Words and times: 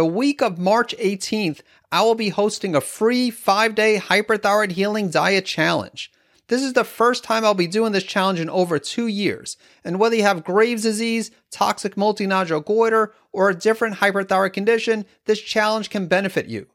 the 0.00 0.06
week 0.06 0.40
of 0.40 0.58
March 0.58 0.96
18th, 0.96 1.60
I 1.92 2.00
will 2.00 2.14
be 2.14 2.30
hosting 2.30 2.74
a 2.74 2.80
free 2.80 3.28
five 3.28 3.74
day 3.74 3.98
hyperthyroid 3.98 4.70
healing 4.70 5.10
diet 5.10 5.44
challenge. 5.44 6.10
This 6.48 6.62
is 6.62 6.72
the 6.72 6.84
first 6.84 7.22
time 7.22 7.44
I'll 7.44 7.52
be 7.52 7.66
doing 7.66 7.92
this 7.92 8.04
challenge 8.04 8.40
in 8.40 8.48
over 8.48 8.78
two 8.78 9.08
years. 9.08 9.58
And 9.84 10.00
whether 10.00 10.16
you 10.16 10.22
have 10.22 10.42
Graves' 10.42 10.84
disease, 10.84 11.30
toxic 11.50 11.96
multinodular 11.96 12.64
goiter, 12.64 13.12
or 13.30 13.50
a 13.50 13.54
different 13.54 13.96
hyperthyroid 13.96 14.54
condition, 14.54 15.04
this 15.26 15.38
challenge 15.38 15.90
can 15.90 16.06
benefit 16.06 16.46
you. 16.46 16.68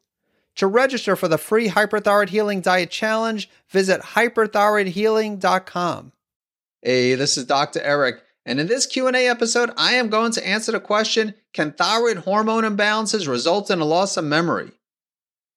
To 0.58 0.68
register 0.68 1.16
for 1.16 1.28
the 1.28 1.40
free 1.40 1.70
hyperthyroid 1.70 2.30
healing 2.30 2.62
diet 2.62 2.92
challenge, 2.92 3.50
visit 3.70 4.02
hyperthyroidhealing.com. 4.02 6.12
Hey, 6.84 7.16
this 7.16 7.40
is 7.40 7.46
Dr. 7.46 7.82
Eric, 7.82 8.22
and 8.46 8.60
in 8.60 8.68
this 8.68 8.86
Q&A 8.86 9.28
episode, 9.28 9.72
I 9.76 9.94
am 9.94 10.10
going 10.10 10.32
to 10.34 10.48
answer 10.48 10.72
the 10.72 10.80
question, 10.80 11.34
can 11.54 11.72
thyroid 11.72 12.18
hormone 12.18 12.64
imbalances 12.64 13.28
result 13.28 13.72
in 13.72 13.80
a 13.80 13.86
loss 13.86 14.18
of 14.18 14.26
memory? 14.26 14.72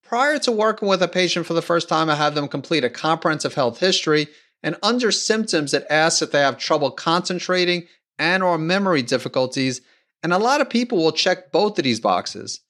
Prior 0.02 0.38
to 0.38 0.52
working 0.52 0.88
with 0.88 1.02
a 1.02 1.08
patient 1.08 1.44
for 1.44 1.52
the 1.52 1.60
first 1.60 1.88
time, 1.88 2.08
I 2.08 2.14
have 2.14 2.34
them 2.34 2.48
complete 2.48 2.84
a 2.84 2.90
comprehensive 2.90 3.54
health 3.54 3.80
history 3.80 4.28
and 4.62 4.76
under 4.82 5.12
symptoms 5.12 5.74
it 5.74 5.86
asks 5.90 6.22
if 6.22 6.32
they 6.32 6.40
have 6.40 6.58
trouble 6.58 6.90
concentrating 6.90 7.86
and 8.18 8.42
or 8.42 8.58
memory 8.58 9.02
difficulties, 9.02 9.80
and 10.22 10.32
a 10.32 10.38
lot 10.38 10.60
of 10.60 10.70
people 10.70 10.98
will 10.98 11.12
check 11.12 11.52
both 11.52 11.78
of 11.78 11.84
these 11.84 12.00
boxes. 12.00 12.60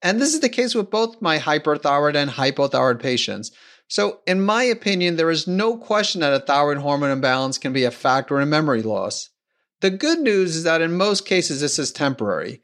And 0.00 0.20
this 0.20 0.32
is 0.32 0.40
the 0.40 0.48
case 0.48 0.74
with 0.74 0.90
both 0.90 1.20
my 1.20 1.38
hyperthyroid 1.38 2.14
and 2.14 2.30
hypothyroid 2.30 3.00
patients. 3.00 3.50
So, 3.88 4.20
in 4.26 4.40
my 4.40 4.62
opinion, 4.62 5.16
there 5.16 5.30
is 5.30 5.46
no 5.46 5.76
question 5.76 6.20
that 6.20 6.32
a 6.32 6.44
thyroid 6.44 6.78
hormone 6.78 7.10
imbalance 7.10 7.58
can 7.58 7.72
be 7.72 7.84
a 7.84 7.90
factor 7.90 8.40
in 8.40 8.48
memory 8.48 8.82
loss. 8.82 9.30
The 9.80 9.90
good 9.90 10.20
news 10.20 10.56
is 10.56 10.64
that 10.64 10.80
in 10.80 10.96
most 10.96 11.26
cases, 11.26 11.60
this 11.60 11.78
is 11.78 11.92
temporary. 11.92 12.62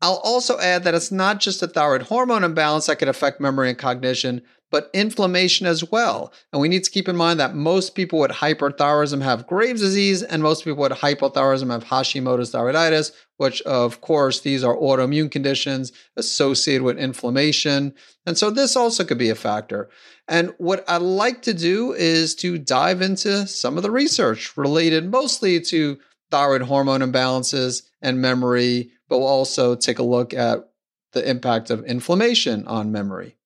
I'll 0.00 0.20
also 0.24 0.58
add 0.58 0.84
that 0.84 0.94
it's 0.94 1.10
not 1.10 1.40
just 1.40 1.62
a 1.62 1.66
thyroid 1.66 2.02
hormone 2.02 2.44
imbalance 2.44 2.86
that 2.86 3.00
can 3.00 3.08
affect 3.08 3.40
memory 3.40 3.68
and 3.68 3.76
cognition, 3.76 4.42
but 4.70 4.90
inflammation 4.92 5.66
as 5.66 5.90
well. 5.90 6.32
And 6.52 6.60
we 6.60 6.68
need 6.68 6.84
to 6.84 6.90
keep 6.90 7.08
in 7.08 7.16
mind 7.16 7.40
that 7.40 7.54
most 7.54 7.94
people 7.94 8.18
with 8.18 8.30
hyperthyroidism 8.30 9.22
have 9.22 9.46
Graves' 9.46 9.80
disease, 9.80 10.22
and 10.22 10.42
most 10.42 10.64
people 10.64 10.82
with 10.82 10.92
hypothyroidism 10.92 11.70
have 11.70 11.84
Hashimoto's 11.84 12.52
thyroiditis, 12.52 13.12
which, 13.38 13.60
of 13.62 14.00
course, 14.00 14.40
these 14.40 14.62
are 14.62 14.76
autoimmune 14.76 15.30
conditions 15.30 15.92
associated 16.16 16.82
with 16.82 16.98
inflammation. 16.98 17.94
And 18.26 18.36
so 18.36 18.50
this 18.50 18.76
also 18.76 19.04
could 19.04 19.18
be 19.18 19.30
a 19.30 19.34
factor. 19.34 19.88
And 20.28 20.54
what 20.58 20.84
I 20.86 20.98
like 20.98 21.42
to 21.42 21.54
do 21.54 21.92
is 21.92 22.34
to 22.36 22.58
dive 22.58 23.00
into 23.00 23.46
some 23.46 23.76
of 23.76 23.82
the 23.82 23.90
research 23.90 24.56
related 24.56 25.10
mostly 25.10 25.60
to 25.62 25.98
thyroid 26.30 26.62
hormone 26.62 27.00
imbalances 27.00 27.82
and 28.02 28.20
memory 28.20 28.90
but 29.08 29.18
we'll 29.18 29.28
also 29.28 29.74
take 29.74 29.98
a 29.98 30.04
look 30.04 30.34
at 30.34 30.68
the 31.12 31.28
impact 31.28 31.70
of 31.70 31.84
inflammation 31.84 32.66
on 32.66 32.92
memory. 32.92 33.36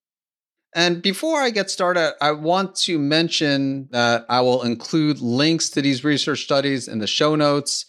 And 0.75 1.03
before 1.03 1.41
I 1.41 1.51
get 1.51 1.71
started, 1.71 2.15
I 2.21 2.33
want 2.33 2.75
to 2.77 2.99
mention 2.99 3.89
that 3.93 4.25
I 4.29 4.41
will 4.41 4.63
include 4.63 5.21
links 5.21 5.69
to 5.71 5.83
these 5.83 6.03
research 6.03 6.43
studies 6.43 6.89
in 6.89 6.99
the 6.99 7.07
show 7.07 7.37
notes, 7.37 7.85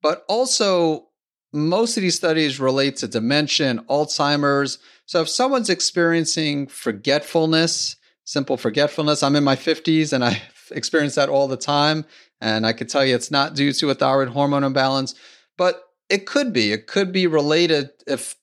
but 0.00 0.24
also 0.28 1.08
most 1.52 1.96
of 1.96 2.02
these 2.02 2.16
studies 2.16 2.60
relate 2.60 2.96
to 2.98 3.08
dementia 3.08 3.68
and 3.68 3.80
Alzheimer's. 3.88 4.78
So 5.06 5.22
if 5.22 5.28
someone's 5.28 5.68
experiencing 5.68 6.68
forgetfulness, 6.68 7.96
simple 8.24 8.56
forgetfulness, 8.56 9.24
I'm 9.24 9.34
in 9.34 9.42
my 9.42 9.56
50s 9.56 10.12
and 10.12 10.24
I 10.24 10.40
experience 10.70 11.14
that 11.14 11.28
all 11.28 11.48
the 11.48 11.56
time. 11.56 12.04
And 12.40 12.66
I 12.66 12.72
could 12.72 12.88
tell 12.88 13.04
you 13.04 13.14
it's 13.14 13.30
not 13.30 13.54
due 13.54 13.72
to 13.72 13.90
a 13.90 13.94
thyroid 13.94 14.28
hormone 14.28 14.64
imbalance, 14.64 15.14
but 15.56 15.82
it 16.08 16.26
could 16.26 16.52
be. 16.52 16.72
It 16.72 16.86
could 16.86 17.12
be 17.12 17.26
related 17.26 17.90
if 18.06 18.36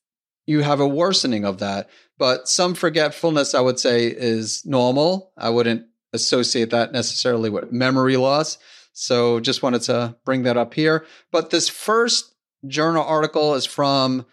you 0.46 0.62
have 0.62 0.80
a 0.80 0.88
worsening 0.88 1.46
of 1.46 1.60
that. 1.60 1.90
But 2.18 2.48
some 2.48 2.74
forgetfulness, 2.74 3.54
I 3.54 3.62
would 3.62 3.80
say, 3.80 4.08
is 4.08 4.66
normal. 4.66 5.32
I 5.38 5.50
wouldn't 5.50 5.86
associate 6.14 6.72
that 6.72 6.92
necessarily 6.92 7.50
with 7.50 7.72
memory 7.72 8.18
loss. 8.18 8.58
So 8.94 9.40
just 9.40 9.62
wanted 9.62 9.84
to 9.84 10.16
bring 10.26 10.44
that 10.44 10.58
up 10.58 10.74
here. 10.74 11.06
But 11.32 11.52
this 11.52 11.70
first 11.70 12.34
journal 12.66 13.04
article 13.04 13.54
is 13.54 13.66
from 13.66 14.26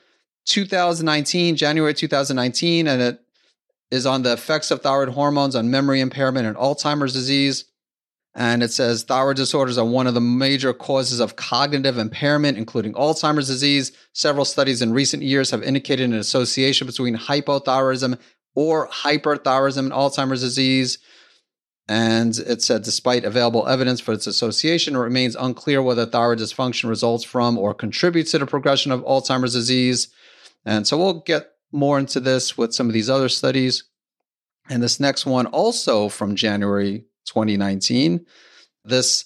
2019, 0.46 1.56
January 1.56 1.92
2019, 1.92 2.86
and 2.86 3.02
it 3.02 3.20
is 3.90 4.06
on 4.06 4.22
the 4.22 4.32
effects 4.32 4.70
of 4.70 4.80
thyroid 4.80 5.10
hormones 5.10 5.54
on 5.54 5.70
memory 5.70 6.00
impairment 6.00 6.46
and 6.46 6.56
Alzheimer's 6.56 7.12
disease. 7.12 7.66
And 8.36 8.64
it 8.64 8.72
says 8.72 9.04
thyroid 9.04 9.36
disorders 9.36 9.78
are 9.78 9.84
one 9.84 10.08
of 10.08 10.14
the 10.14 10.20
major 10.20 10.72
causes 10.72 11.20
of 11.20 11.36
cognitive 11.36 11.98
impairment, 11.98 12.58
including 12.58 12.94
Alzheimer's 12.94 13.46
disease. 13.46 13.92
Several 14.12 14.44
studies 14.44 14.82
in 14.82 14.92
recent 14.92 15.22
years 15.22 15.52
have 15.52 15.62
indicated 15.62 16.10
an 16.10 16.14
association 16.14 16.86
between 16.86 17.16
hypothyroidism 17.16 18.18
or 18.56 18.88
hyperthyroidism 18.88 19.78
and 19.78 19.92
Alzheimer's 19.92 20.40
disease. 20.40 20.98
And 21.86 22.36
it 22.38 22.62
said, 22.62 22.82
despite 22.82 23.24
available 23.24 23.68
evidence 23.68 24.00
for 24.00 24.12
its 24.12 24.26
association, 24.26 24.96
it 24.96 25.00
remains 25.00 25.36
unclear 25.36 25.80
whether 25.82 26.06
thyroid 26.06 26.38
dysfunction 26.38 26.88
results 26.88 27.24
from 27.24 27.56
or 27.56 27.72
contributes 27.72 28.32
to 28.32 28.38
the 28.38 28.46
progression 28.46 28.90
of 28.90 29.02
Alzheimer's 29.02 29.52
disease. 29.52 30.08
And 30.64 30.86
so 30.86 30.98
we'll 30.98 31.20
get 31.20 31.52
more 31.70 31.98
into 31.98 32.20
this 32.20 32.56
with 32.56 32.74
some 32.74 32.88
of 32.88 32.94
these 32.94 33.10
other 33.10 33.28
studies. 33.28 33.84
And 34.70 34.82
this 34.82 34.98
next 34.98 35.26
one, 35.26 35.46
also 35.46 36.08
from 36.08 36.34
January 36.34 37.04
2019. 37.24 38.24
This 38.84 39.24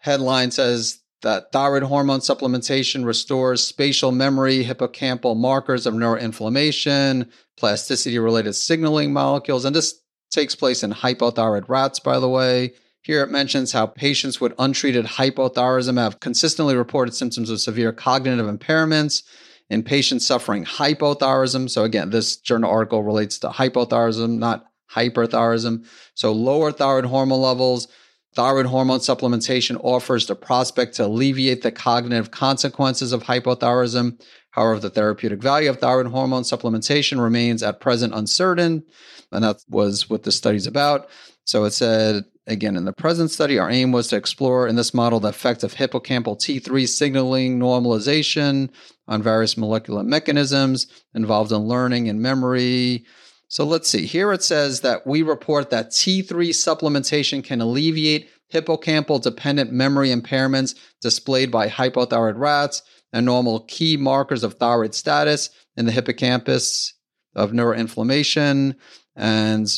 headline 0.00 0.50
says 0.50 1.00
that 1.22 1.50
thyroid 1.52 1.82
hormone 1.82 2.20
supplementation 2.20 3.04
restores 3.04 3.66
spatial 3.66 4.12
memory, 4.12 4.64
hippocampal 4.64 5.36
markers 5.36 5.86
of 5.86 5.94
neuroinflammation, 5.94 7.28
plasticity 7.56 8.18
related 8.18 8.52
signaling 8.52 9.12
molecules. 9.12 9.64
And 9.64 9.74
this 9.74 10.00
takes 10.30 10.54
place 10.54 10.82
in 10.82 10.92
hypothyroid 10.92 11.68
rats, 11.68 11.98
by 11.98 12.18
the 12.18 12.28
way. 12.28 12.74
Here 13.02 13.22
it 13.22 13.30
mentions 13.30 13.72
how 13.72 13.86
patients 13.86 14.40
with 14.40 14.54
untreated 14.58 15.04
hypothyroidism 15.04 15.98
have 15.98 16.20
consistently 16.20 16.74
reported 16.74 17.14
symptoms 17.14 17.50
of 17.50 17.60
severe 17.60 17.92
cognitive 17.92 18.46
impairments 18.46 19.22
in 19.70 19.82
patients 19.82 20.26
suffering 20.26 20.64
hypothyroidism. 20.64 21.70
So, 21.70 21.84
again, 21.84 22.10
this 22.10 22.36
journal 22.36 22.70
article 22.70 23.02
relates 23.02 23.38
to 23.40 23.48
hypothyroidism, 23.48 24.38
not 24.38 24.66
hyperthyroidism. 24.92 25.86
So 26.14 26.32
lower 26.32 26.72
thyroid 26.72 27.06
hormone 27.06 27.40
levels, 27.40 27.88
thyroid 28.34 28.66
hormone 28.66 29.00
supplementation 29.00 29.80
offers 29.82 30.26
the 30.26 30.34
prospect 30.34 30.94
to 30.96 31.06
alleviate 31.06 31.62
the 31.62 31.72
cognitive 31.72 32.30
consequences 32.30 33.12
of 33.12 33.22
hypothyroidism. 33.22 34.20
However, 34.50 34.78
the 34.80 34.90
therapeutic 34.90 35.42
value 35.42 35.70
of 35.70 35.78
thyroid 35.78 36.06
hormone 36.06 36.42
supplementation 36.42 37.22
remains 37.22 37.62
at 37.62 37.80
present 37.80 38.14
uncertain. 38.14 38.84
And 39.32 39.42
that 39.44 39.56
was 39.68 40.08
what 40.08 40.22
the 40.22 40.32
study's 40.32 40.66
about. 40.66 41.08
So 41.44 41.64
it 41.64 41.72
said, 41.72 42.24
again, 42.46 42.76
in 42.76 42.84
the 42.84 42.92
present 42.92 43.30
study, 43.30 43.58
our 43.58 43.70
aim 43.70 43.92
was 43.92 44.08
to 44.08 44.16
explore 44.16 44.66
in 44.66 44.76
this 44.76 44.94
model 44.94 45.20
the 45.20 45.28
effect 45.28 45.62
of 45.62 45.74
hippocampal 45.74 46.38
T3 46.38 46.88
signaling 46.88 47.58
normalization 47.58 48.70
on 49.08 49.22
various 49.22 49.56
molecular 49.56 50.02
mechanisms 50.02 50.86
involved 51.14 51.52
in 51.52 51.58
learning 51.58 52.08
and 52.08 52.22
memory, 52.22 53.04
so 53.54 53.64
let's 53.64 53.88
see. 53.88 54.04
Here 54.04 54.32
it 54.32 54.42
says 54.42 54.80
that 54.80 55.06
we 55.06 55.22
report 55.22 55.70
that 55.70 55.90
T3 55.90 56.26
supplementation 56.26 57.44
can 57.44 57.60
alleviate 57.60 58.28
hippocampal 58.52 59.22
dependent 59.22 59.70
memory 59.70 60.08
impairments 60.08 60.74
displayed 61.00 61.52
by 61.52 61.68
hypothyroid 61.68 62.36
rats 62.36 62.82
and 63.12 63.24
normal 63.24 63.60
key 63.60 63.96
markers 63.96 64.42
of 64.42 64.54
thyroid 64.54 64.92
status 64.92 65.50
in 65.76 65.86
the 65.86 65.92
hippocampus 65.92 66.94
of 67.36 67.52
neuroinflammation. 67.52 68.74
And 69.14 69.72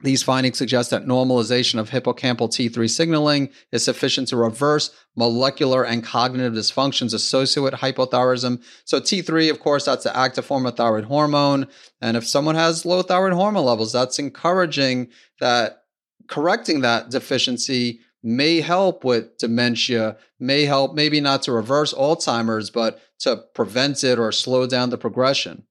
these 0.00 0.22
findings 0.22 0.58
suggest 0.58 0.90
that 0.90 1.06
normalization 1.06 1.78
of 1.78 1.88
hippocampal 1.88 2.50
T3 2.50 2.88
signaling 2.88 3.48
is 3.72 3.84
sufficient 3.84 4.28
to 4.28 4.36
reverse 4.36 4.90
molecular 5.16 5.84
and 5.84 6.04
cognitive 6.04 6.52
dysfunctions 6.52 7.14
associated 7.14 7.62
with 7.62 7.80
hypothyroidism. 7.80 8.62
So, 8.84 9.00
T3, 9.00 9.50
of 9.50 9.60
course, 9.60 9.86
that's 9.86 10.04
the 10.04 10.16
active 10.16 10.44
form 10.44 10.66
of 10.66 10.76
thyroid 10.76 11.04
hormone. 11.04 11.68
And 12.02 12.16
if 12.16 12.26
someone 12.26 12.56
has 12.56 12.84
low 12.84 13.02
thyroid 13.02 13.32
hormone 13.32 13.64
levels, 13.64 13.92
that's 13.92 14.18
encouraging 14.18 15.08
that 15.40 15.84
correcting 16.28 16.82
that 16.82 17.10
deficiency 17.10 18.00
may 18.22 18.60
help 18.60 19.04
with 19.04 19.38
dementia, 19.38 20.16
may 20.38 20.64
help 20.64 20.94
maybe 20.94 21.20
not 21.20 21.42
to 21.44 21.52
reverse 21.52 21.94
Alzheimer's, 21.94 22.70
but 22.70 23.00
to 23.20 23.36
prevent 23.54 24.04
it 24.04 24.18
or 24.18 24.32
slow 24.32 24.66
down 24.66 24.90
the 24.90 24.98
progression 24.98 25.65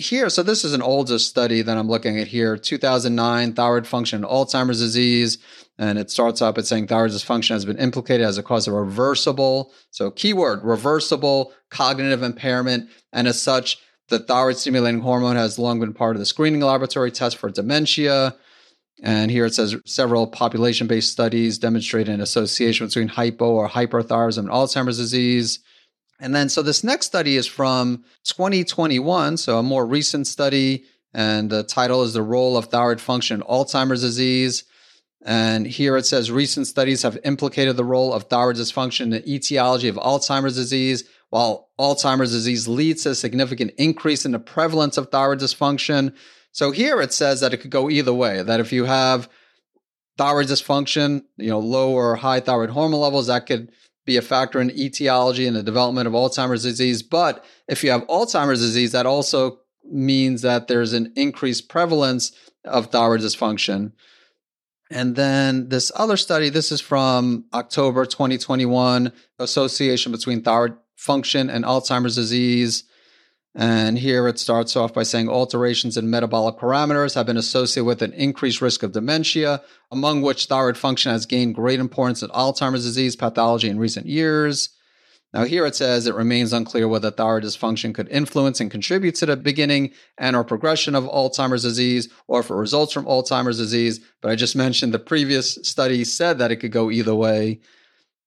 here, 0.00 0.28
so 0.30 0.42
this 0.42 0.64
is 0.64 0.72
an 0.72 0.82
older 0.82 1.18
study 1.18 1.62
that 1.62 1.76
I'm 1.76 1.88
looking 1.88 2.18
at 2.18 2.26
here 2.26 2.56
2009 2.56 3.52
thyroid 3.52 3.86
function 3.86 4.24
and 4.24 4.30
Alzheimer's 4.30 4.80
disease. 4.80 5.38
And 5.78 5.98
it 5.98 6.10
starts 6.10 6.42
up 6.42 6.58
at 6.58 6.66
saying 6.66 6.88
thyroid 6.88 7.12
dysfunction 7.12 7.50
has 7.50 7.64
been 7.64 7.78
implicated 7.78 8.26
as 8.26 8.36
a 8.36 8.42
cause 8.42 8.66
of 8.66 8.74
reversible, 8.74 9.72
so 9.90 10.10
keyword 10.10 10.62
reversible 10.62 11.52
cognitive 11.70 12.22
impairment. 12.22 12.90
And 13.12 13.28
as 13.28 13.40
such, 13.40 13.78
the 14.08 14.18
thyroid 14.18 14.56
stimulating 14.56 15.00
hormone 15.00 15.36
has 15.36 15.58
long 15.58 15.80
been 15.80 15.94
part 15.94 16.16
of 16.16 16.20
the 16.20 16.26
screening 16.26 16.60
laboratory 16.60 17.10
test 17.10 17.36
for 17.36 17.50
dementia. 17.50 18.36
And 19.02 19.30
here 19.30 19.46
it 19.46 19.54
says 19.54 19.76
several 19.86 20.26
population 20.26 20.86
based 20.86 21.12
studies 21.12 21.58
demonstrate 21.58 22.08
an 22.08 22.20
association 22.20 22.86
between 22.86 23.08
hypo 23.08 23.50
or 23.50 23.68
hyperthyroidism 23.68 24.38
and 24.38 24.48
Alzheimer's 24.48 24.98
disease. 24.98 25.60
And 26.20 26.34
then, 26.34 26.48
so 26.48 26.62
this 26.62 26.84
next 26.84 27.06
study 27.06 27.36
is 27.36 27.46
from 27.46 28.04
2021, 28.24 29.38
so 29.38 29.58
a 29.58 29.62
more 29.62 29.86
recent 29.86 30.26
study, 30.26 30.84
and 31.14 31.50
the 31.50 31.62
title 31.62 32.02
is 32.02 32.12
The 32.12 32.22
Role 32.22 32.56
of 32.56 32.66
Thyroid 32.66 33.00
Function 33.00 33.40
in 33.40 33.46
Alzheimer's 33.46 34.02
Disease. 34.02 34.64
And 35.22 35.66
here 35.66 35.96
it 35.96 36.06
says 36.06 36.30
recent 36.30 36.66
studies 36.66 37.02
have 37.02 37.18
implicated 37.24 37.76
the 37.76 37.84
role 37.84 38.12
of 38.12 38.24
thyroid 38.24 38.56
dysfunction 38.56 39.00
in 39.00 39.10
the 39.10 39.30
etiology 39.34 39.88
of 39.88 39.96
Alzheimer's 39.96 40.56
disease. 40.56 41.04
While 41.28 41.68
Alzheimer's 41.78 42.32
disease 42.32 42.66
leads 42.66 43.02
to 43.02 43.10
a 43.10 43.14
significant 43.14 43.72
increase 43.76 44.24
in 44.24 44.32
the 44.32 44.38
prevalence 44.38 44.96
of 44.96 45.10
thyroid 45.10 45.40
dysfunction. 45.40 46.14
So 46.52 46.70
here 46.70 47.00
it 47.00 47.12
says 47.12 47.40
that 47.40 47.52
it 47.52 47.58
could 47.58 47.70
go 47.70 47.90
either 47.90 48.14
way, 48.14 48.42
that 48.42 48.60
if 48.60 48.72
you 48.72 48.86
have 48.86 49.28
thyroid 50.16 50.46
dysfunction, 50.46 51.22
you 51.36 51.50
know, 51.50 51.60
low 51.60 51.92
or 51.92 52.16
high 52.16 52.40
thyroid 52.40 52.70
hormone 52.70 53.00
levels, 53.00 53.26
that 53.26 53.46
could 53.46 53.70
be 54.10 54.16
a 54.16 54.22
factor 54.22 54.60
in 54.60 54.76
etiology 54.76 55.46
and 55.46 55.54
the 55.54 55.62
development 55.62 56.08
of 56.08 56.14
Alzheimer's 56.14 56.64
disease. 56.64 57.00
But 57.00 57.44
if 57.68 57.84
you 57.84 57.92
have 57.92 58.04
Alzheimer's 58.08 58.60
disease, 58.60 58.90
that 58.90 59.06
also 59.06 59.60
means 59.84 60.42
that 60.42 60.66
there's 60.66 60.92
an 60.94 61.12
increased 61.14 61.68
prevalence 61.68 62.32
of 62.64 62.86
thyroid 62.86 63.20
dysfunction. 63.20 63.92
And 64.90 65.14
then 65.14 65.68
this 65.68 65.92
other 65.94 66.16
study, 66.16 66.48
this 66.48 66.72
is 66.72 66.80
from 66.80 67.44
October 67.54 68.04
2021, 68.04 69.12
association 69.38 70.10
between 70.10 70.42
thyroid 70.42 70.76
function 70.96 71.48
and 71.48 71.64
Alzheimer's 71.64 72.16
disease. 72.16 72.82
And 73.54 73.98
here 73.98 74.28
it 74.28 74.38
starts 74.38 74.76
off 74.76 74.94
by 74.94 75.02
saying 75.02 75.28
alterations 75.28 75.96
in 75.96 76.08
metabolic 76.08 76.56
parameters 76.56 77.14
have 77.16 77.26
been 77.26 77.36
associated 77.36 77.84
with 77.84 78.00
an 78.00 78.12
increased 78.12 78.60
risk 78.60 78.84
of 78.84 78.92
dementia, 78.92 79.62
among 79.90 80.22
which 80.22 80.46
thyroid 80.46 80.78
function 80.78 81.10
has 81.10 81.26
gained 81.26 81.56
great 81.56 81.80
importance 81.80 82.22
in 82.22 82.30
Alzheimer's 82.30 82.84
disease 82.84 83.16
pathology 83.16 83.68
in 83.68 83.78
recent 83.78 84.06
years. 84.06 84.70
Now, 85.32 85.44
here 85.44 85.64
it 85.64 85.76
says 85.76 86.06
it 86.06 86.14
remains 86.14 86.52
unclear 86.52 86.88
whether 86.88 87.10
thyroid 87.10 87.44
dysfunction 87.44 87.94
could 87.94 88.08
influence 88.08 88.60
and 88.60 88.70
contribute 88.70 89.16
to 89.16 89.26
the 89.26 89.36
beginning 89.36 89.92
and 90.18 90.34
or 90.34 90.44
progression 90.44 90.94
of 90.94 91.04
Alzheimer's 91.04 91.62
disease 91.62 92.08
or 92.28 92.40
if 92.40 92.50
it 92.50 92.54
results 92.54 92.92
from 92.92 93.04
Alzheimer's 93.04 93.58
disease. 93.58 94.00
But 94.22 94.30
I 94.30 94.36
just 94.36 94.56
mentioned 94.56 94.94
the 94.94 94.98
previous 94.98 95.54
study 95.62 96.04
said 96.04 96.38
that 96.38 96.50
it 96.50 96.56
could 96.56 96.72
go 96.72 96.90
either 96.90 97.14
way. 97.14 97.60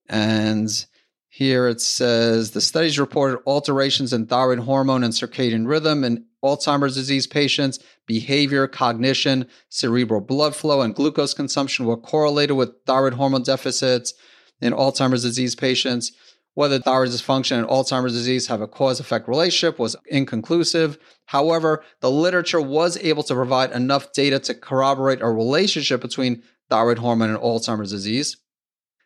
And 0.07 0.85
here 1.33 1.67
it 1.67 1.81
says 1.81 2.51
the 2.51 2.61
studies 2.61 2.99
reported 2.99 3.39
alterations 3.47 4.13
in 4.13 4.27
thyroid 4.27 4.59
hormone 4.59 5.03
and 5.03 5.11
circadian 5.11 5.67
rhythm 5.67 6.03
in 6.03 6.25
Alzheimer's 6.45 6.93
disease 6.93 7.25
patients. 7.25 7.79
Behavior, 8.05 8.67
cognition, 8.67 9.47
cerebral 9.69 10.21
blood 10.21 10.55
flow, 10.55 10.81
and 10.81 10.93
glucose 10.93 11.33
consumption 11.33 11.87
were 11.87 11.97
correlated 11.97 12.55
with 12.55 12.75
thyroid 12.85 13.15
hormone 13.15 13.41
deficits 13.41 14.13
in 14.61 14.73
Alzheimer's 14.73 15.23
disease 15.23 15.55
patients. 15.55 16.11
Whether 16.53 16.77
thyroid 16.77 17.09
dysfunction 17.09 17.57
and 17.57 17.67
Alzheimer's 17.67 18.13
disease 18.13 18.45
have 18.45 18.61
a 18.61 18.67
cause 18.67 18.99
effect 18.99 19.27
relationship 19.27 19.79
was 19.79 19.95
inconclusive. 20.05 20.99
However, 21.25 21.83
the 22.01 22.11
literature 22.11 22.61
was 22.61 22.95
able 22.97 23.23
to 23.23 23.33
provide 23.33 23.71
enough 23.71 24.13
data 24.13 24.37
to 24.37 24.53
corroborate 24.53 25.23
a 25.23 25.31
relationship 25.31 25.99
between 25.99 26.43
thyroid 26.69 26.99
hormone 26.99 27.31
and 27.31 27.39
Alzheimer's 27.39 27.89
disease. 27.89 28.37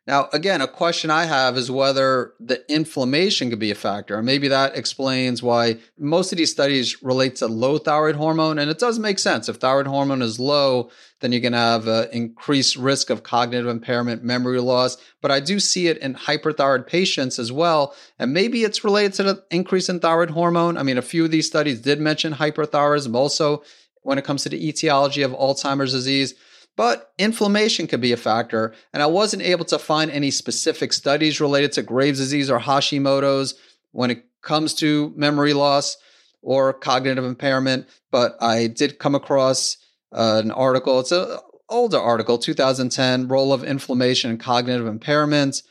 Now, 0.08 0.30
again, 0.32 0.62
a 0.62 0.70
question 0.70 1.12
I 1.12 1.26
have 1.26 1.58
is 1.58 1.70
whether 1.70 2.32
the 2.40 2.64
inflammation 2.74 3.50
could 3.50 3.60
be 3.60 3.72
a 3.72 3.76
factor. 3.76 4.16
And 4.16 4.26
maybe 4.26 4.48
that 4.48 4.78
explains 4.78 5.44
why 5.44 5.80
most 6.00 6.32
of 6.32 6.38
these 6.38 6.50
studies 6.50 7.04
relate 7.04 7.36
to 7.38 7.48
low 7.48 7.78
thyroid 7.78 8.16
hormone. 8.16 8.58
And 8.58 8.72
it 8.72 8.80
does 8.80 9.00
make 9.00 9.20
sense. 9.20 9.50
If 9.50 9.58
thyroid 9.58 9.86
hormone 9.86 10.22
is 10.22 10.40
low, 10.40 10.92
then 11.20 11.34
you 11.34 11.42
can 11.42 11.52
have 11.52 11.88
an 11.88 12.08
increased 12.14 12.78
risk 12.78 13.10
of 13.10 13.24
cognitive 13.24 13.68
impairment, 13.68 14.24
memory 14.24 14.62
loss. 14.62 14.96
But 15.22 15.32
I 15.32 15.42
do 15.42 15.60
see 15.60 15.88
it 15.88 15.98
in 15.98 16.16
hyperthyroid 16.16 16.88
patients 16.88 17.38
as 17.38 17.52
well. 17.52 17.94
And 18.18 18.32
maybe 18.32 18.64
it's 18.64 18.86
related 18.86 19.14
to 19.16 19.24
the 19.24 19.44
increase 19.52 19.90
in 19.90 20.00
thyroid 20.00 20.30
hormone. 20.30 20.78
I 20.78 20.84
mean, 20.84 20.98
a 20.98 21.02
few 21.02 21.26
of 21.26 21.32
these 21.32 21.48
studies 21.48 21.82
did 21.82 22.00
mention 22.00 22.34
hyperthyroidism 22.34 23.14
also 23.14 23.62
when 24.04 24.18
it 24.18 24.24
comes 24.24 24.44
to 24.44 24.50
the 24.50 24.70
etiology 24.70 25.22
of 25.22 25.32
Alzheimer's 25.32 25.92
disease. 25.92 26.34
But 26.78 27.12
inflammation 27.18 27.88
could 27.88 28.02
be 28.02 28.14
a 28.14 28.18
factor, 28.18 28.74
and 28.94 29.04
I 29.04 29.08
wasn't 29.08 29.42
able 29.42 29.66
to 29.66 29.80
find 29.80 30.12
any 30.12 30.30
specific 30.32 30.94
studies 30.94 31.42
related 31.42 31.74
to 31.74 31.82
Graves' 31.82 32.20
disease 32.20 32.50
or 32.50 32.60
Hashimoto's 32.60 33.56
when 33.92 34.12
it 34.12 34.24
comes 34.44 34.76
to 34.76 35.12
memory 35.16 35.54
loss 35.54 35.98
or 36.44 36.72
cognitive 36.72 37.26
impairment. 37.26 37.88
But 38.12 38.38
I 38.40 38.68
did 38.68 39.00
come 39.00 39.16
across 39.16 39.78
uh, 40.14 40.40
an 40.44 40.52
article. 40.52 41.00
It's 41.00 41.12
an 41.12 41.40
older 41.68 42.00
article, 42.00 42.38
2010, 42.38 43.28
role 43.28 43.52
of 43.54 43.64
inflammation 43.64 44.30
and 44.30 44.40
cognitive 44.40 44.86
impairment. 44.86 45.64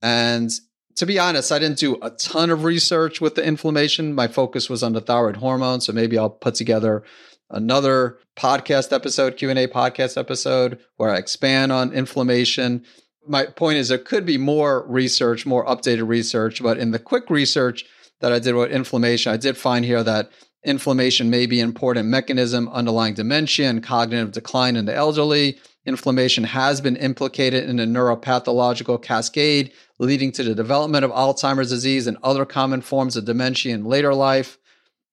And 0.00 0.50
to 0.96 1.06
be 1.06 1.18
honest, 1.18 1.52
I 1.52 1.58
didn't 1.58 1.78
do 1.78 1.98
a 2.02 2.10
ton 2.10 2.50
of 2.50 2.64
research 2.64 3.20
with 3.20 3.34
the 3.34 3.44
inflammation. 3.44 4.14
My 4.14 4.28
focus 4.28 4.68
was 4.68 4.82
on 4.82 4.92
the 4.92 5.00
thyroid 5.00 5.36
hormone, 5.36 5.80
so 5.80 5.92
maybe 5.92 6.18
I'll 6.18 6.30
put 6.30 6.54
together 6.54 7.02
another 7.50 8.18
podcast 8.36 8.92
episode, 8.92 9.36
Q&A 9.36 9.66
podcast 9.68 10.16
episode 10.16 10.78
where 10.96 11.10
I 11.10 11.18
expand 11.18 11.70
on 11.70 11.92
inflammation. 11.92 12.84
My 13.26 13.46
point 13.46 13.78
is 13.78 13.88
there 13.88 13.98
could 13.98 14.26
be 14.26 14.38
more 14.38 14.86
research, 14.88 15.46
more 15.46 15.64
updated 15.66 16.08
research, 16.08 16.62
but 16.62 16.78
in 16.78 16.90
the 16.90 16.98
quick 16.98 17.30
research 17.30 17.84
that 18.20 18.32
I 18.32 18.38
did 18.38 18.54
with 18.54 18.70
inflammation, 18.70 19.32
I 19.32 19.36
did 19.36 19.56
find 19.56 19.84
here 19.84 20.02
that 20.02 20.30
inflammation 20.64 21.28
may 21.28 21.46
be 21.46 21.60
an 21.60 21.68
important 21.68 22.08
mechanism 22.08 22.68
underlying 22.68 23.14
dementia 23.14 23.68
and 23.68 23.82
cognitive 23.82 24.32
decline 24.32 24.76
in 24.76 24.86
the 24.86 24.94
elderly. 24.94 25.58
Inflammation 25.84 26.44
has 26.44 26.80
been 26.80 26.96
implicated 26.96 27.68
in 27.68 27.80
a 27.80 27.86
neuropathological 27.86 29.02
cascade 29.02 29.72
leading 29.98 30.30
to 30.32 30.44
the 30.44 30.54
development 30.54 31.04
of 31.04 31.10
Alzheimer's 31.10 31.70
disease 31.70 32.06
and 32.06 32.16
other 32.22 32.44
common 32.44 32.80
forms 32.80 33.16
of 33.16 33.24
dementia 33.24 33.74
in 33.74 33.84
later 33.84 34.14
life. 34.14 34.58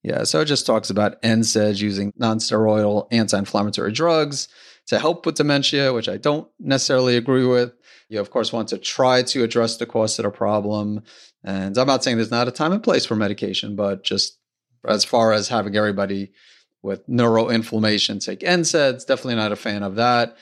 Yeah, 0.04 0.24
so 0.24 0.42
it 0.42 0.46
just 0.46 0.66
talks 0.66 0.90
about 0.90 1.22
NSAIDs 1.24 1.82
using 1.82 2.14
nonsteroidal 2.14 3.08
anti-inflammatory 3.12 3.92
drugs 3.92 4.48
to 4.88 5.00
help 5.00 5.26
with 5.26 5.36
dementia, 5.36 5.92
which 5.94 6.08
I 6.08 6.18
don't 6.18 6.48
necessarily 6.60 7.18
agree 7.18 7.46
with. 7.46 7.74
You, 8.08 8.20
of 8.20 8.32
course, 8.32 8.54
want 8.54 8.70
to 8.70 8.78
try 8.78 9.24
to 9.24 9.44
address 9.44 9.78
the 9.78 9.86
cause 9.86 10.18
of 10.18 10.24
the 10.24 10.32
problem. 10.32 11.04
And 11.44 11.78
I'm 11.78 11.88
not 11.88 12.04
saying 12.04 12.18
there's 12.18 12.32
not 12.32 12.48
a 12.48 12.52
time 12.52 12.74
and 12.74 12.82
place 12.82 13.06
for 13.06 13.16
medication, 13.16 13.76
but 13.76 14.04
just 14.04 14.38
as 14.88 15.04
far 15.04 15.34
as 15.34 15.50
having 15.50 15.76
everybody 15.76 16.32
with 16.82 17.06
neuroinflammation 17.08 18.24
take 18.24 18.40
NSAIDs, 18.40 19.06
definitely 19.06 19.36
not 19.36 19.52
a 19.52 19.58
fan 19.58 19.84
of 19.84 19.96
that. 19.96 20.38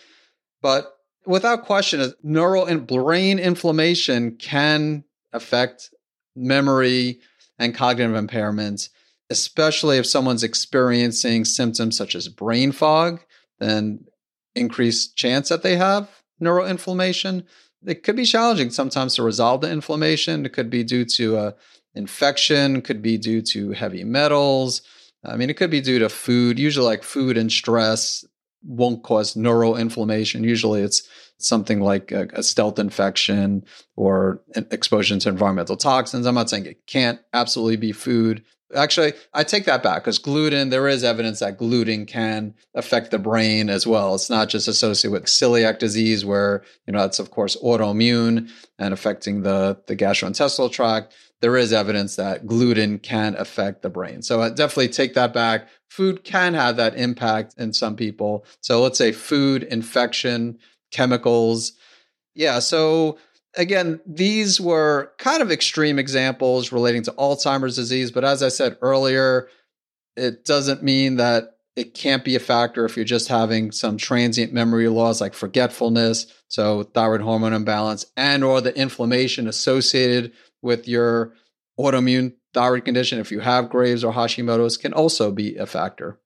But 0.62 0.94
without 1.26 1.66
question, 1.66 2.14
neural 2.24 2.66
and 2.66 2.86
brain 2.88 3.40
inflammation 3.40 4.38
can 4.38 5.04
affect 5.34 5.90
memory 6.36 7.20
and 7.60 7.76
cognitive 7.76 8.16
impairments 8.16 8.90
especially 9.30 9.98
if 9.98 10.06
someone's 10.06 10.44
experiencing 10.44 11.46
symptoms 11.46 11.98
such 11.98 12.16
as 12.16 12.28
brain 12.28 12.72
fog, 12.72 13.22
then 13.60 14.06
increased 14.56 15.16
chance 15.16 15.50
that 15.50 15.64
they 15.64 15.76
have 15.76 16.10
neuroinflammation. 16.42 17.44
It 17.86 18.04
could 18.04 18.16
be 18.16 18.26
challenging 18.26 18.70
sometimes 18.70 19.16
to 19.16 19.24
resolve 19.24 19.62
the 19.62 19.72
inflammation. 19.72 20.46
It 20.46 20.54
could 20.54 20.70
be 20.70 20.84
due 20.84 21.06
to 21.06 21.38
a 21.38 21.56
infection, 21.94 22.82
could 22.82 23.02
be 23.02 23.18
due 23.18 23.42
to 23.42 23.72
heavy 23.72 24.04
metals. 24.04 24.82
I 25.26 25.36
mean, 25.36 25.50
it 25.50 25.58
could 25.58 25.72
be 25.72 25.82
due 25.82 26.00
to 26.00 26.10
food. 26.10 26.60
Usually, 26.60 26.86
like 26.86 27.04
food 27.04 27.38
and 27.38 27.52
stress 27.52 28.24
won't 28.68 29.04
cause 29.04 29.34
neuroinflammation. 29.34 30.44
Usually, 30.44 30.82
it's 30.82 31.08
something 31.40 31.80
like 31.80 32.12
a, 32.12 32.28
a 32.34 32.44
stealth 32.44 32.80
infection 32.80 33.64
or 33.96 34.42
exposure 34.56 35.18
to 35.18 35.30
environmental 35.30 35.78
toxins. 35.78 36.26
I'm 36.26 36.36
not 36.36 36.50
saying 36.50 36.66
it 36.66 36.86
can't 36.88 37.20
absolutely 37.34 37.78
be 37.78 37.92
food, 37.92 38.44
Actually, 38.76 39.14
I 39.34 39.44
take 39.44 39.64
that 39.66 39.82
back 39.82 40.04
because 40.04 40.20
gluten, 40.20 40.70
there 40.70 40.90
is 40.90 41.04
evidence 41.04 41.40
that 41.40 41.58
gluten 41.58 42.06
can 42.06 42.54
affect 42.76 43.12
the 43.12 43.20
brain 43.20 43.70
as 43.70 43.88
well. 43.88 44.14
It's 44.14 44.30
not 44.30 44.50
just 44.50 44.68
associated 44.68 45.14
with 45.14 45.24
celiac 45.26 45.80
disease, 45.80 46.26
where, 46.26 46.64
you 46.86 46.92
know, 46.92 47.00
that's 47.00 47.20
of 47.20 47.32
course 47.32 47.56
autoimmune 47.64 48.50
and 48.78 48.94
affecting 48.94 49.44
the, 49.44 49.82
the 49.88 49.96
gastrointestinal 49.96 50.70
tract. 50.70 51.14
There 51.42 51.58
is 51.58 51.72
evidence 51.72 52.16
that 52.16 52.48
gluten 52.48 53.00
can 53.00 53.36
affect 53.36 53.82
the 53.84 53.90
brain. 53.90 54.22
So 54.22 54.42
I 54.42 54.50
definitely 54.50 54.90
take 54.90 55.14
that 55.14 55.34
back. 55.34 55.68
Food 55.90 56.24
can 56.24 56.54
have 56.56 56.78
that 56.78 56.96
impact 56.96 57.56
in 57.58 57.74
some 57.74 57.96
people. 57.96 58.46
So 58.62 58.82
let's 58.82 58.98
say 58.98 59.12
food, 59.12 59.64
infection, 59.64 60.58
chemicals. 60.92 61.74
Yeah. 62.34 62.60
So 62.60 63.20
again, 63.56 64.00
these 64.06 64.60
were 64.60 65.12
kind 65.18 65.42
of 65.42 65.52
extreme 65.52 66.00
examples 66.00 66.72
relating 66.72 67.04
to 67.04 67.12
Alzheimer's 67.14 67.76
disease, 67.76 68.12
but 68.12 68.24
as 68.24 68.42
I 68.42 68.50
said 68.50 68.78
earlier, 68.82 69.48
it 70.16 70.46
doesn't 70.46 70.84
mean 70.84 71.18
that 71.18 71.58
it 71.76 71.94
can't 71.94 72.24
be 72.24 72.36
a 72.36 72.40
factor 72.40 72.86
if 72.86 72.96
you're 72.96 73.06
just 73.06 73.28
having 73.28 73.72
some 73.72 73.98
transient 73.98 74.52
memory 74.52 74.88
loss 74.88 75.22
like 75.22 75.36
forgetfulness, 75.36 76.26
so 76.48 76.84
thyroid 76.84 77.22
hormone 77.22 77.54
imbalance 77.54 78.08
and 78.18 78.44
or 78.44 78.62
the 78.62 78.76
inflammation 78.76 79.48
associated 79.48 80.32
with 80.68 80.88
your 80.88 81.34
autoimmune 81.80 82.34
thyroid 82.54 82.86
condition 82.86 83.20
if 83.20 83.32
you 83.32 83.40
have 83.40 83.70
Graves 83.70 84.04
or 84.04 84.14
Hashimoto's 84.14 84.78
can 84.78 84.94
also 84.94 85.32
be 85.32 85.56
a 85.56 85.66
factor. 85.66 86.20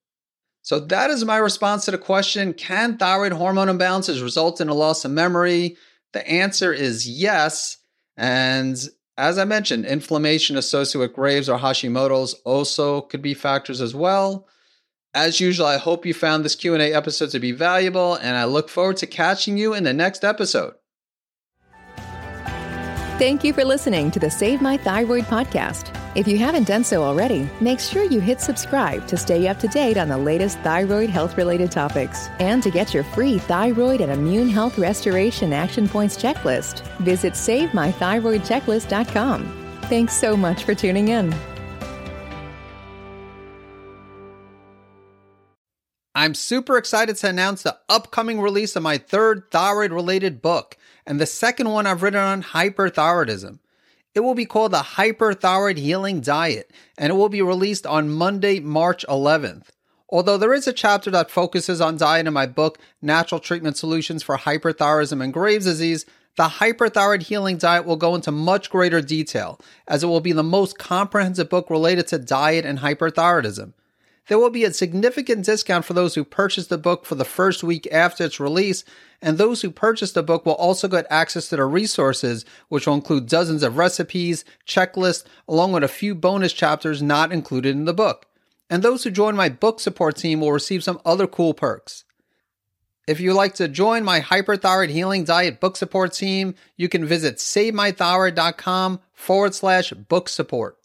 So 0.63 0.79
that 0.79 1.10
is 1.10 1.25
my 1.25 1.38
response 1.38 1.86
to 1.86 1.91
the 1.91 1.98
question, 1.98 2.53
can 2.53 2.98
thyroid 2.98 3.31
hormone 3.31 3.67
imbalances 3.67 4.21
result 4.21 4.62
in 4.62 4.69
a 4.69 4.74
loss 4.74 5.05
of 5.05 5.12
memory? 5.12 5.75
The 6.13 6.27
answer 6.27 6.71
is 6.74 7.10
yes. 7.10 7.77
And 8.17 8.77
As 9.17 9.38
I 9.38 9.45
mentioned, 9.45 9.86
inflammation 9.86 10.57
associated 10.57 11.00
with 11.00 11.15
Graves 11.15 11.50
or 11.50 11.60
Hashimoto's 11.60 12.33
also 12.45 13.01
could 13.01 13.21
be 13.21 13.33
factors 13.33 13.81
as 13.81 13.93
well. 13.93 14.48
As 15.13 15.39
usual, 15.39 15.67
I 15.67 15.77
hope 15.77 16.05
you 16.05 16.13
found 16.13 16.45
this 16.45 16.55
Q&A 16.55 16.93
episode 16.93 17.31
to 17.31 17.39
be 17.39 17.51
valuable 17.51 18.15
and 18.15 18.38
I 18.38 18.45
look 18.45 18.69
forward 18.69 18.98
to 18.98 19.07
catching 19.07 19.57
you 19.57 19.74
in 19.74 19.83
the 19.83 19.93
next 19.93 20.24
episode. 20.24 20.74
Thank 23.18 23.44
you 23.44 23.53
for 23.53 23.63
listening 23.63 24.10
to 24.12 24.20
the 24.20 24.30
Save 24.32 24.62
My 24.62 24.77
Thyroid 24.77 25.25
podcast. 25.25 25.96
If 26.15 26.27
you 26.27 26.39
haven't 26.39 26.68
done 26.68 26.84
so 26.84 27.03
already, 27.03 27.48
make 27.62 27.80
sure 27.80 28.03
you 28.03 28.20
hit 28.20 28.41
subscribe 28.41 29.08
to 29.08 29.15
stay 29.15 29.48
up 29.48 29.60
to 29.60 29.68
date 29.68 29.98
on 29.98 30.10
the 30.10 30.18
latest 30.18 30.58
thyroid 30.60 31.10
health 31.10 31.38
related 31.38 31.72
topics. 31.72 32.27
And 32.39 32.62
to 32.63 32.72
get 32.72 32.96
your 32.96 33.03
free 33.03 33.38
thyroid 33.38 34.01
and 34.01 34.12
immune 34.12 34.50
health 34.50 34.80
restoration 34.80 35.53
action 35.53 35.88
points 35.88 36.18
checklist, 36.18 36.82
visit 36.98 37.34
SaveMyThyroidChecklist.com. 37.34 39.80
Thanks 39.84 40.15
so 40.15 40.36
much 40.36 40.63
for 40.63 40.74
tuning 40.74 41.10
in. 41.10 41.32
I'm 46.21 46.35
super 46.35 46.77
excited 46.77 47.15
to 47.15 47.29
announce 47.29 47.63
the 47.63 47.79
upcoming 47.89 48.39
release 48.39 48.75
of 48.75 48.83
my 48.83 48.99
third 48.99 49.49
thyroid 49.49 49.91
related 49.91 50.39
book 50.39 50.77
and 51.03 51.19
the 51.19 51.25
second 51.25 51.71
one 51.71 51.87
I've 51.87 52.03
written 52.03 52.21
on 52.21 52.43
hyperthyroidism. 52.43 53.57
It 54.13 54.19
will 54.19 54.35
be 54.35 54.45
called 54.45 54.71
the 54.71 54.83
Hyperthyroid 54.83 55.77
Healing 55.77 56.21
Diet, 56.21 56.69
and 56.95 57.09
it 57.09 57.15
will 57.15 57.27
be 57.27 57.41
released 57.41 57.87
on 57.87 58.11
Monday, 58.11 58.59
March 58.59 59.03
11th. 59.09 59.69
Although 60.09 60.37
there 60.37 60.53
is 60.53 60.67
a 60.67 60.73
chapter 60.73 61.09
that 61.09 61.31
focuses 61.31 61.81
on 61.81 61.97
diet 61.97 62.27
in 62.27 62.33
my 62.33 62.45
book, 62.45 62.77
Natural 63.01 63.39
Treatment 63.39 63.75
Solutions 63.75 64.21
for 64.21 64.37
Hyperthyroidism 64.37 65.23
and 65.23 65.33
Graves' 65.33 65.65
Disease, 65.65 66.05
the 66.37 66.43
Hyperthyroid 66.43 67.23
Healing 67.23 67.57
Diet 67.57 67.83
will 67.83 67.95
go 67.95 68.13
into 68.13 68.31
much 68.31 68.69
greater 68.69 69.01
detail, 69.01 69.59
as 69.87 70.03
it 70.03 70.07
will 70.07 70.21
be 70.21 70.33
the 70.33 70.43
most 70.43 70.77
comprehensive 70.77 71.49
book 71.49 71.71
related 71.71 72.05
to 72.09 72.19
diet 72.19 72.63
and 72.63 72.77
hyperthyroidism. 72.77 73.73
There 74.31 74.39
will 74.39 74.50
be 74.50 74.63
a 74.63 74.71
significant 74.71 75.43
discount 75.43 75.83
for 75.83 75.91
those 75.91 76.15
who 76.15 76.23
purchase 76.23 76.67
the 76.67 76.77
book 76.77 77.03
for 77.03 77.15
the 77.15 77.25
first 77.25 77.65
week 77.65 77.85
after 77.91 78.23
its 78.23 78.39
release, 78.39 78.85
and 79.21 79.38
those 79.38 79.61
who 79.61 79.69
purchase 79.71 80.13
the 80.13 80.23
book 80.23 80.45
will 80.45 80.53
also 80.53 80.88
get 80.88 81.05
access 81.09 81.50
to 81.50 81.57
the 81.57 81.65
resources, 81.65 82.45
which 82.69 82.88
will 82.88 82.93
include 82.93 83.27
dozens 83.27 83.61
of 83.61 83.75
recipes, 83.75 84.45
checklists, 84.65 85.25
along 85.50 85.73
with 85.73 85.83
a 85.83 85.89
few 85.89 86.15
bonus 86.15 86.53
chapters 86.53 87.01
not 87.01 87.33
included 87.33 87.75
in 87.75 87.83
the 87.83 87.93
book. 87.93 88.25
And 88.69 88.81
those 88.81 89.03
who 89.03 89.11
join 89.11 89.35
my 89.35 89.50
book 89.50 89.81
support 89.81 90.15
team 90.15 90.39
will 90.39 90.53
receive 90.53 90.81
some 90.81 91.01
other 91.03 91.27
cool 91.27 91.53
perks. 91.53 92.05
If 93.09 93.19
you'd 93.19 93.33
like 93.33 93.55
to 93.55 93.67
join 93.67 94.05
my 94.05 94.21
hyperthyroid 94.21 94.91
healing 94.91 95.25
diet 95.25 95.59
book 95.59 95.75
support 95.75 96.13
team, 96.13 96.55
you 96.77 96.88
can 96.88 97.05
visit 97.05 97.35
savemythyroid.com 97.35 99.01
forward 99.11 99.55
slash 99.55 99.91
book 99.91 100.29
support. 100.29 100.77